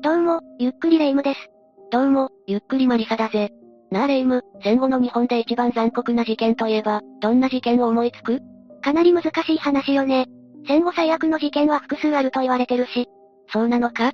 [0.00, 1.50] どうも、ゆっくりレ夢ムです。
[1.90, 3.50] どうも、ゆっくりマリサだぜ。
[3.90, 8.38] なあレ夢ム、戦後の日本で一番残酷な事件といえば、どんな事件を思いつく？
[8.80, 10.26] かなり難しい話よね。
[10.68, 13.08] 戦後最悪の事件は複数あると言われてるし。
[13.52, 14.12] そうなのか？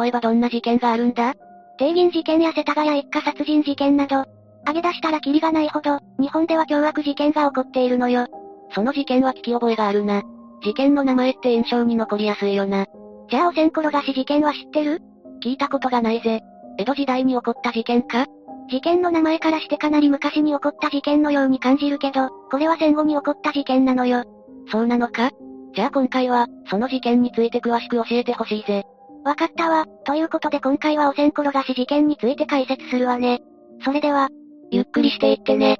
[0.00, 1.34] 例えばどんな事件があるんだ？
[1.78, 4.24] 帝銀事件や世田谷一家殺人事件など、
[4.64, 8.26] 挙げ出したらキリがないほど、日本では凶悪事件が起こっているのよ。
[8.74, 10.22] その事件は聞き覚えがあるな。
[10.64, 12.86] 事件の名前って印象に残りやすいよな。
[13.30, 15.00] じゃあ汚染転がし事件は知ってる？
[15.40, 16.40] 聞いたことがないぜ。
[16.78, 18.26] 江戸時代に起こった事件か？
[18.70, 24.24] 事件の名前からしてかなり昔に起こった事件のように感じるけど、これは戦後に起こった事件なのよ。
[24.70, 25.30] そうなのか？
[25.74, 28.84] じゃあ今回は、その事件について詳しく教えてほしいぜ。
[29.24, 29.86] わかったわ。
[30.04, 33.40] ということで今回は汚染転がし事件について解説するわね。
[33.84, 34.28] それでは、
[34.70, 35.78] ゆっくりしていってね。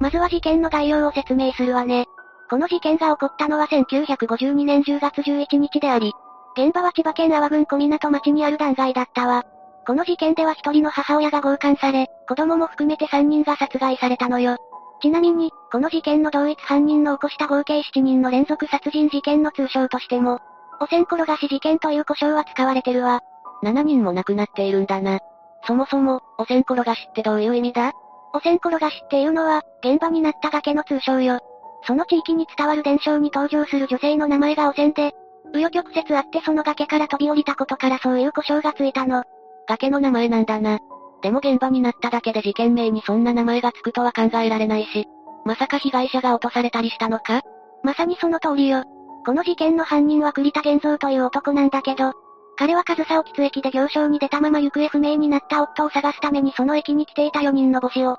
[0.00, 2.04] まずは事件の概要を説明するわね。
[2.50, 6.12] この事件が起こったのは1952年10月11日であり、
[6.56, 9.44] 現場は千葉県阿波郡小港町にある断崖だったわ。
[9.86, 14.56] この事件では一人の母親が強姦され、子供も含めて3人が殺害されたのよ。
[15.02, 20.38] ちなみに、この事件の同一犯人の起こした合計7人の連続殺人事件の通称としても、
[20.80, 23.20] 汚染転がし事件という故障は使われてるわ。
[23.62, 25.18] 7人も亡くなっているんだな。
[25.66, 27.92] そもそも、汚染転がしってどういう意味だ？
[28.32, 31.40] 汚染転がしっていうのは、現場になった崖の通称よ。
[31.86, 35.14] その地域に伝わる伝承に登場する女性の名前が汚染で、
[35.54, 39.22] 紆余曲折あってその崖から飛び降りたことからそういう故障がついたの。
[39.68, 40.80] 崖の名前なんだな。
[41.22, 45.06] でも現場になっただけで事件名にそんな名前がつくとは考えられないし、
[45.44, 47.42] まさか被害者が落とされたりしたのか？
[47.84, 48.82] まさにその通りよ。
[49.24, 52.12] この事件の犯人は栗田玄三という男なんだけど、
[52.56, 58.18] 彼は上総吉駅で行商に出たまま行方不明になった夫を探すためにその駅に来ていた4人の母子を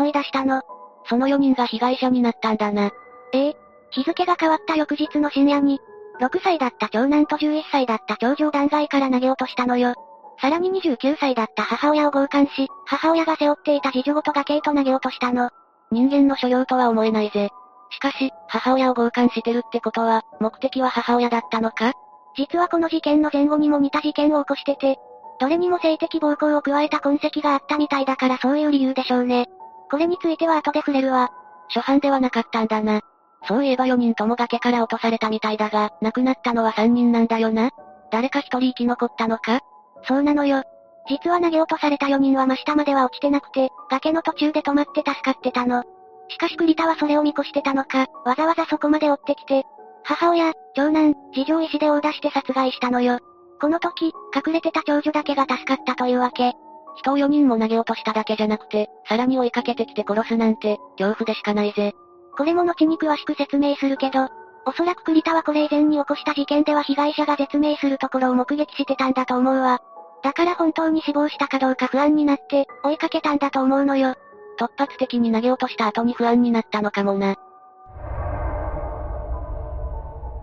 [0.00, 0.62] 誘い出したの。
[1.08, 2.90] その4人が被害者になったんだな。
[3.32, 3.56] ええ
[3.90, 5.80] 日付が変わった翌日の深夜に、
[6.20, 9.94] 6歳だった長男と11歳だった長女を断崖から投げ落としたのよ。
[10.40, 15.50] さらに29歳だった母親を強姦し、母親が背負っていた次女ごと崖へと投げ落としたの。
[15.90, 17.50] 人間の所領とは思えないぜ。
[17.90, 21.92] しかし、母親を強姦してるってことは、目的は母親だったのか？
[22.36, 24.98] 実はこの事件の前後にも似た事件を起こしてて、
[25.40, 29.46] どれにも性的暴行を加えた痕跡があったみたいだからそういう理由でしょうね。
[29.90, 31.30] これについては後で触れるわ。
[31.68, 33.00] 初犯ではなかったんだな。
[33.46, 37.70] そういえば4人とも崖から落とされたみたいだが、亡くなったのは3人なんだよな。
[38.10, 39.60] 誰か1人生き残ったのか？
[40.04, 40.62] そうなのよ。
[41.08, 45.84] 実は投げ落とされた4人は真下までは落ちてなくて、崖の途中で止まって助かってたの。
[46.28, 49.64] しかし栗田はそれを見越してたのか、わざわざそこまで追ってきて、
[50.04, 53.18] 母親、長男、次女を石で追い出して殺害したのよ。
[53.60, 56.52] この時、隠れてた長女だけが助かったというわけ。
[56.96, 61.94] 人を4人も投げ落としただけじゃなくて、さらに追いかけてきて殺すなんて、恐怖でしかないぜ。
[62.38, 64.28] これも後に詳しく説明するけど、
[64.64, 69.80] おそらく栗田はこれ以前に起こした事件では被害者が絶命するところを目撃してたんだと思うわ。
[70.22, 74.14] だから本当に死亡したかどうか不安になって、追いかけたんだと思うのよ。
[74.56, 77.34] 突発的に投げ落とした後に不安になったのかもな。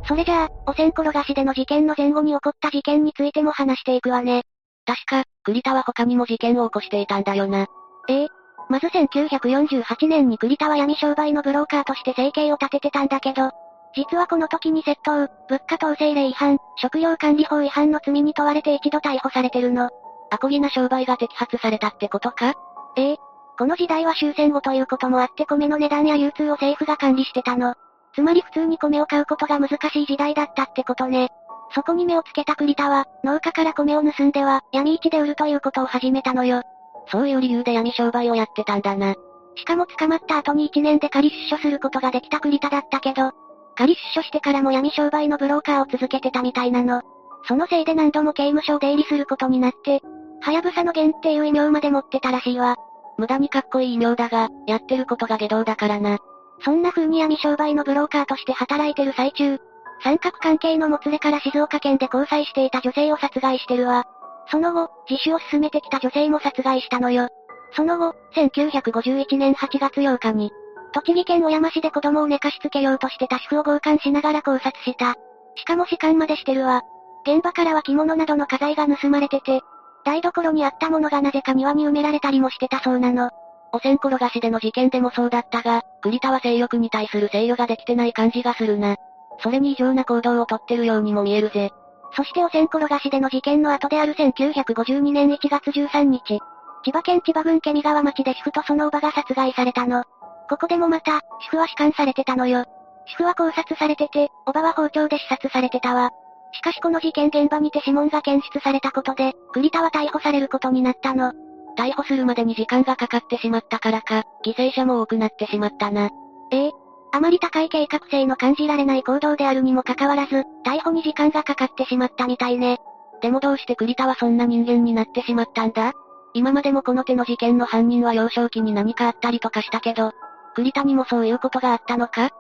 [0.06, 4.44] それじゃあ、汚染転がしでの事件の前後に起こった事件についても話していくわね。
[4.86, 7.68] 確か、栗田は他にも事件を起こしていたんだよな。
[8.10, 8.28] ええ
[8.70, 13.52] まず1948年に栗田は闇商売のブローカーとして生計を立ててたんだけど、
[13.96, 19.90] 実はこの時に窃盗、物価統制令違反、食料管理法違反の罪に問われて一度逮捕されてるの。
[20.32, 22.54] アコギな商売が摘発されたってことか？
[22.98, 23.18] ええ
[23.58, 27.76] この時代は終戦後ということもあって米の値段や流通を政府が管理してたの。
[28.14, 31.30] つまり普通に米を買うことが難しい時代だったってことね。
[31.74, 36.64] そこに目をつけた栗田は、農家から米を盗んでは、闇市で売るということを始めたのよ。
[37.08, 39.16] そういう理由で闇商売をやってたんだな。
[39.56, 43.32] しかも捕まった後に1年で仮出所することができた栗田だったけど、
[43.76, 47.02] 仮出所してからも闇商売のブローカーを続けてたみたいなの。
[47.48, 50.02] そのせいで何度も刑務所を出入りすることになって、
[50.42, 52.76] はやぶさの源っていう異名まで持ってたらしいわ。
[53.18, 56.18] 無駄にかっこいい異名だが、やってることが下道だからな。
[56.64, 59.60] そんな風に闇商売のブローカーとして働いてる最中、
[60.04, 64.06] 三角関係のもつれから静岡県で交際していた女性を殺害してるわ。
[64.48, 67.30] その後、自首を進めてきた女性も殺害したのよ。
[67.76, 70.52] その後、1951年8月8日に、
[70.94, 75.16] 栃木県小山市で子供を寝かしつけようとしてた主婦を強姦しながら考察した。
[75.56, 76.84] しかも弛緩までしてるわ。
[77.26, 79.62] 現場からは着物などの家財が盗まれてて、
[80.06, 83.32] 台所にあったものがなぜか庭に埋められたりもしてたそうなの。
[83.74, 88.96] 汚染転がしでの事件でもそうだったが、栗田は性欲に対する制御ができてない感じがするな。
[89.40, 91.72] それに異常な行動をとってるようにも見えるぜ。
[92.16, 96.40] そして汚染転がしでの事件の後である1952年1月13日、
[96.84, 100.04] 千葉県千葉郡ケ川町で主婦とその叔母が殺害されたの。
[100.50, 102.66] ここでもまた、主婦は弛緩されてたのよ。
[103.08, 106.12] 主婦は考察されてて、叔母は包丁で刺殺されてたわ。
[106.54, 111.34] しかしこの事件現場にて指紋が検出されたことで、栗田は逮捕されることになったの。
[111.78, 116.10] 逮捕するまでに時間がかかってしまったからか、犠牲者も多くなってしまったな。
[116.52, 116.72] ええ
[117.16, 122.80] あまり高い計画性の感じられない行動であるにもかかわらず、逮捕に時間がかかってしまったみたいね。
[123.22, 125.94] でもどうして栗田はそんな人間になってしまったんだ？
[126.34, 130.12] 今までもこの手の事件の犯人は幼少期に何かあったりとかしたけど、
[130.56, 132.32] 栗田にもそういうことがあったのか？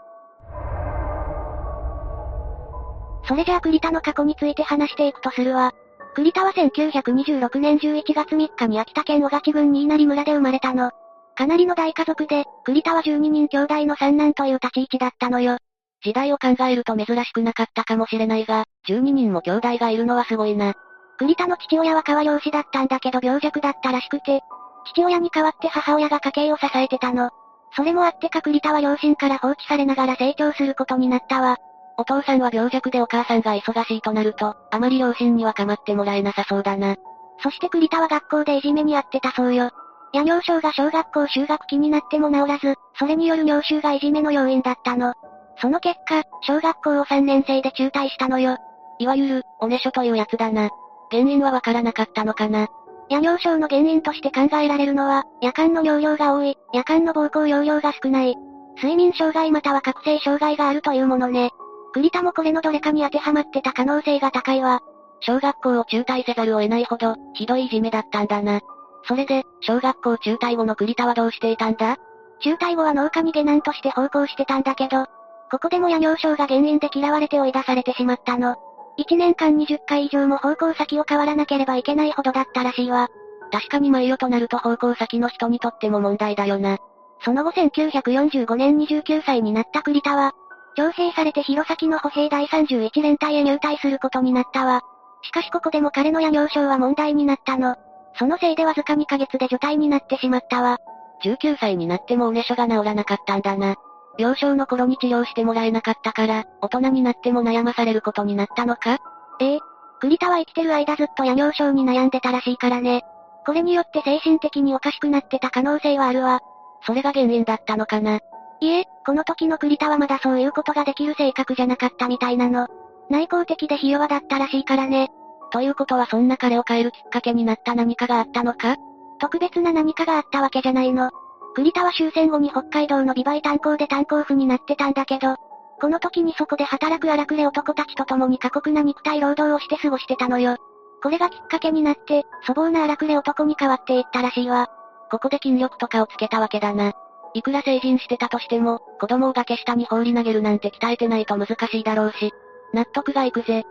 [3.29, 5.71] それじゃあ栗田の過去について話していくとするわ。
[6.15, 10.91] 栗田は1926年11月3日に秋田県小勝郡新成村で生まれたの。
[11.35, 15.57] かなりの大家族で、栗田は12人兄弟の三男という立ち位置だったのよ。
[16.01, 20.73] 時代を考えると珍しくなかったかもしれないが、12人も兄弟がいるのはすごいな。
[21.17, 24.41] 栗田の父親は川漁師だったんだけど病弱だったらしくて、
[24.85, 27.31] 父親に代わって母親が家計を支えてたの。
[27.75, 31.57] それもあってか栗田は両親から放置されながら成長することになったわ。
[31.97, 36.95] お父さんは病弱でお母さんが忙しいとなると、あまり両親には構ってもらえなさそうだな。
[37.41, 39.71] そして栗田は学校でいじめにあってたそうよ。
[40.15, 45.13] 夜尿症が小学校就学期になっても治らず、それによる尿臭がいじめの要因だったの。
[45.57, 48.55] その結果、小学校を3年生で中退したのよ。
[48.97, 50.69] いわゆる、おねしょというやつだな。
[51.11, 52.69] 原因はわからなかったのかな。
[53.09, 58.37] 夜尿症の原因として考えられるのは、夜間の尿量が多い、夜間の膀胱容量が少ない、
[58.77, 61.51] 睡眠障害または覚醒障害があるというものね。
[61.91, 64.79] 栗田もこれのどれかに当てはまってた可能性が高いわ。
[65.19, 68.61] 小学校を中退せざるを得ないほど、ひどいいじめだったんだな。
[69.07, 71.97] それで、小学校中退後の栗田はどうしていたんだ？
[72.39, 75.05] 中退後は農家に下男として奉公してたんだけど、
[75.51, 78.55] ここでも夜尿症が原因で嫌われて追い出されてしまったの。
[78.97, 83.09] 1年間20回以上も奉公先を変わらなければいけないほどだったらしいわ。
[83.51, 86.77] 確かに毎夜となると奉公先の人にとっても問題だよな。
[87.23, 90.33] その後1945年29歳になった栗田は、
[90.75, 94.81] 徴兵されて弘前の歩兵第31連隊へ入隊することになったわ。
[95.21, 97.75] しかしここでも彼の夜尿症は問題になったの。
[98.17, 100.77] そのせいでわずか2ヶ月で除隊になってしまったわ。
[101.23, 103.75] 19歳になってもおねしょが治らなかったんだな。
[104.17, 108.99] 病床の頃に治療してもらえなかったから、大人になっても悩まされることになったのか？
[109.39, 109.59] ええ。
[109.99, 113.03] 栗田は生きてる間ずっと夜尿症に悩んでたらしいからね。
[113.45, 116.41] これによって精神的におかしくなってた可能性はあるわ。
[116.85, 118.19] それが原因だったのかな。
[118.61, 122.67] いえ、この時の栗田はまだそういうことができる性格じゃなかったみたいなの。
[123.09, 125.09] 内向的でひ弱だったらしいからね。
[125.55, 128.75] ということはそんな彼を変えるきっかけになった何かがあったのか？
[129.21, 131.11] 特別な何かがあったわけじゃないの。
[131.55, 135.37] 栗田は終戦後に北海道の美媒炭鉱で炭鉱夫になってたんだけど、
[135.79, 140.57] この時にそこで働く荒くれ男たちと共に過酷な肉体労働をして過ごしてたのよ。
[141.01, 144.67] これがきっかけになって、粗暴な荒くれ男に変わっていったらしいわ。
[145.09, 146.91] ここで筋力とかをつけたわけだな。
[147.33, 152.33] いくら成人してたとしても、子供を崖下に放り投げるなんて鍛えてないと難しいだろうし。
[152.73, 153.63] 納得がいくぜ。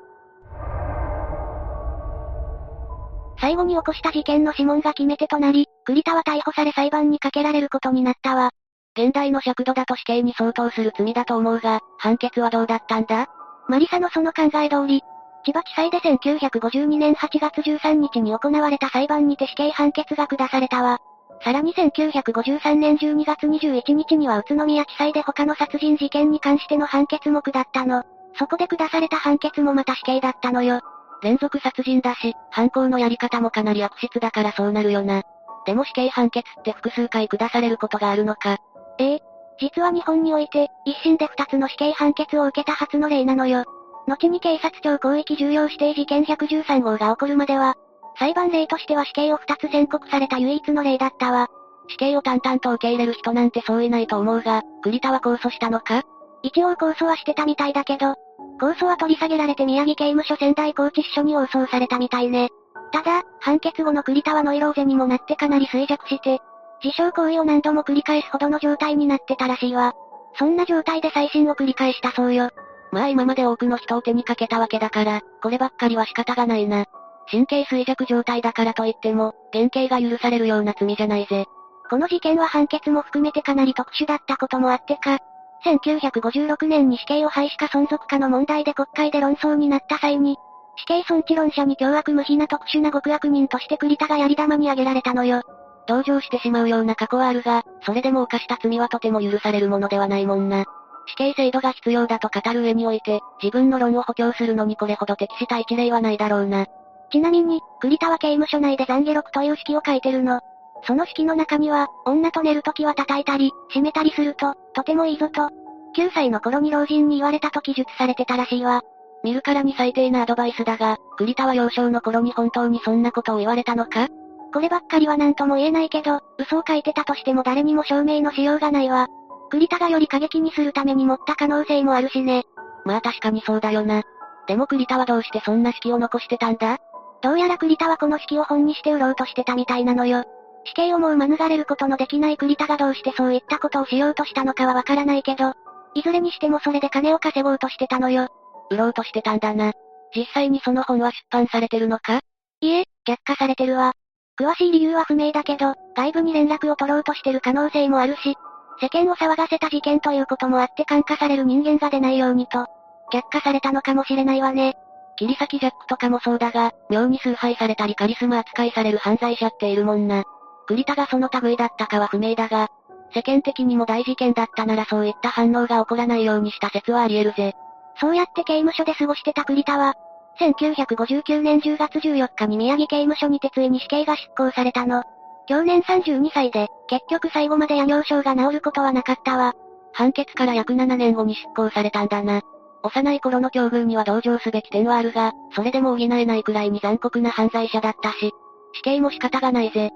[3.44, 8.52] 最後に起こした事件の指紋が決め手となり、栗田は逮捕され裁判にかけられることになったわ。
[8.98, 13.26] 現代の尺度だと死刑に相当する罪だと思うが、判決はどうだったんだ？
[13.68, 15.02] マリサのその考え通り、
[15.44, 20.96] 千葉地裁で1952年8月13日に行われた裁判にて死刑判決が下されたわ。
[21.42, 28.04] さらに1953年12月21日には宇都宮地裁で他の殺人事件に関しての判決も下ったの。
[28.38, 30.80] そこで下された判決もまた死刑だったのよ。
[31.24, 35.22] 連続殺人だし、犯行のやり方もかなり悪質だからそうなるよな。
[35.66, 38.58] でも死刑判決って複数回下されることがあるのか。
[38.98, 39.22] ええ。
[39.58, 43.64] 実は日本において、一審で二つの死刑判決を受けた初の例なのよ。
[44.06, 47.74] 後に警察庁広域重要指定事件113号が起こるまでは、
[48.18, 51.48] 裁判例としては死刑を2つ宣告された唯一の例だったわ。
[51.88, 56.02] 死刑を淡々と受け入れる人なんてそういないと思うが、栗田は控訴したのか
[56.42, 58.16] 一応控訴はしてたみたいだけど、
[58.60, 62.50] 控訴は取り下げられて宮城刑務所仙台高知支所に応送されたみたいね。
[62.92, 66.40] ただ、判決後の栗田はノイローゼにもなってかなり衰弱して、
[66.82, 69.94] 自傷行為を何度も繰り返すほどの状態になってたらしいわ。
[70.38, 72.50] そんな状態で再審を繰り返したそうよ。
[72.92, 76.86] まあ今まで多くの人を手にかけたわけだから、こればっかりは仕方がないな。
[77.30, 81.46] 神経衰弱状態だからといっても、減刑が許されるような罪じゃないぜ。
[81.90, 85.18] この事件は判決も含めてかなり特殊だったこともあってか、
[85.64, 90.36] 1956年に死刑を廃止か存続かの問題で国会で論争になった際に、
[90.76, 95.42] 死刑尊置論者に凶悪無比な特殊な極悪人として栗田がやり玉に挙げられたのよ。
[95.86, 100.64] 同情してしまうような過去はあるが、それでも犯した罪はとても許されるものではないもんな。
[101.06, 106.66] 死刑制度が必要だと語る上において、自分の論を補強するのにこれほど適した一例はないだろうな。
[107.10, 110.40] ちなみに、栗田は刑務所内で懺悔録という式を書いてるの。
[110.86, 115.50] その式の中には、女と寝るときは叩いたり、締めたりすると、とてもいいぞと、
[115.96, 118.82] 9歳の頃に老人に言われたと記述されてたらしいわ。
[119.22, 124.08] 見るからに最低なアドバイスだが、栗田は幼少の頃に本当にそんなことを言われたのか？
[124.52, 129.08] こればっかりは何とも言えないけど、嘘を書いてたとしても誰にも証明のしようがないわ。
[129.50, 132.44] 栗田がより過激にするために持った可能性もあるしね。
[132.84, 134.02] まあ確かにそうだよな。
[134.46, 136.78] でも栗田はどうしてそんな式を残してたんだ？
[137.22, 140.24] どうやら栗田はこの式を本にして売ろうとしてたみたいなのよ。
[140.64, 145.52] 死刑をもう免れることのできない栗田がどうしてそういったことをしようとしたのかはわからないけど、
[145.94, 148.28] いずれにしてもそれで金を稼ごうとしてたのよ。
[148.70, 149.72] 売ろうとしてたんだな。
[150.16, 152.20] 実際にその本は出版されてるのか？
[152.60, 153.92] いえ、却下されてるわ。
[154.40, 158.36] 詳しい理由は不明だけど、外部に連絡を取ろうとしてる可能性もあるし、
[158.80, 162.66] 世間を騒がせた事件ということもあって感化される人間が出ないようにと、
[163.12, 164.74] 却下されたのかもしれないわね。
[165.16, 170.24] 切り裂きジャックとかもそうだが、妙に崇拝されたりカリスマ扱いされる犯罪者っているもんな。
[170.66, 172.68] 栗田がその類だったかは不明だが、
[173.12, 177.54] 世間的にも大事件だったならそういった反応が起こらないようにした説はあり得るぜ。
[178.00, 179.94] そうやって刑務所で過ごしてた栗田は、
[180.40, 185.04] 1959年10月14日に宮城刑務所にてついに死刑が執行されたの。
[185.46, 189.54] 去年32歳で、結局最後まで夜尿症が治ることはなかったわ。
[189.92, 192.42] 判決から約7年後に執行されたんだな。
[192.82, 198.32] 幼い頃の境遇には同情すべき点はあるが、それでも補えないくらいに残酷な犯罪者だったし、
[198.72, 199.90] 死刑も仕方がないぜ。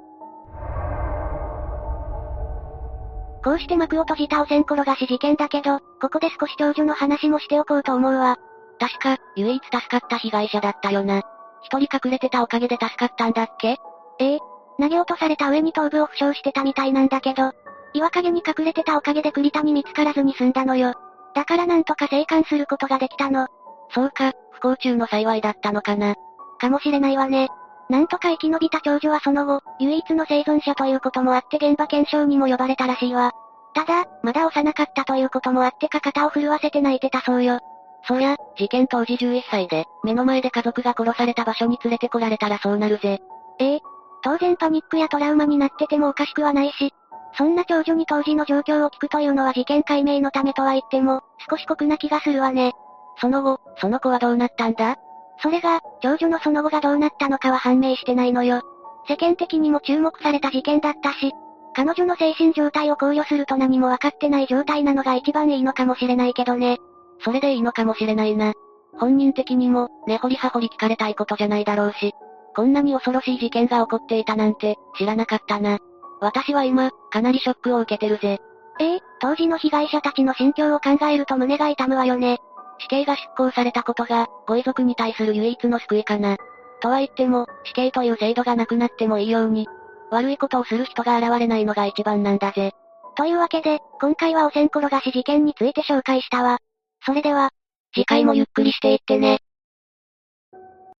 [3.49, 8.37] こうして幕を閉じた汚染転がし事件だけど、ここで少し長女の話もしておこうと思うわ。
[8.79, 11.23] 確か、唯一助かった被害者だったよな。
[11.63, 13.79] 一人隠れてたおかげで助かったんだっけ？
[14.19, 14.39] ええ。
[14.79, 17.53] 投げ落とされた上に頭部を負傷してたみたいなんだけど、
[17.95, 20.93] 岩陰に隠れてたおかげで栗田に見つからずに済んだのよ。
[21.35, 23.47] だからなんとか生還することができたの。
[23.95, 26.17] そうか、不幸中の幸いだったのかな。
[26.59, 27.49] かもしれないわね。
[27.91, 33.33] なんとか生き延びた長女はその後、唯一の生存者ということもあって現場検証にも呼ばれたらしいわ。
[33.75, 37.61] ただ、まだ幼かったということもあってか肩を震わせて泣いてたそうよ。
[38.07, 43.21] そりゃ、事件当時11歳で、目の前で家族が殺された場所に連れてこられたらそうなるぜ。
[43.59, 43.81] ええ。
[44.23, 46.93] 当然パニックやトラウマになっててもおかしくはないし、
[47.37, 52.73] そんな長女に当時の状況を聞くというのは事件解明のためとは言っても、少し酷な気がするわね。
[53.21, 54.97] その後、その子はどうなったんだ？
[55.41, 58.63] それが、長女のその後がどうなったのかは判明してないのよ。
[59.07, 61.33] 世間的にも注目された事件だったし、
[61.75, 66.79] 彼女の精神状態を考慮すると何もわかってない状態なのが一番いいのかもしれないけどね。
[67.21, 68.53] それでいいのかもしれないな。
[68.99, 72.15] 本人的にも、根掘り葉掘り聞かれたいことじゃないだろうし、
[72.55, 75.79] こんなに恐ろしい事件が起こっていたなんて、知らなかったな。
[76.21, 78.41] 私は今、かなりショックを受けてるぜ。
[78.81, 82.39] ええ当時の被害者たちの心境を考えると胸が痛むわよね。
[82.79, 86.37] 死刑が執行されたことが、ご遺族に対する唯一の救いかな。
[86.81, 89.69] とは言っても、死刑という制度がなくなってもいいように、
[90.11, 92.73] 悪いことをする人が現れないのが一番なんだぜ。
[93.17, 96.59] というわけで、今回は汚染転がし事件について紹介したわ。
[97.05, 97.51] それでは、
[97.95, 99.41] 次回もゆっくりしていってね。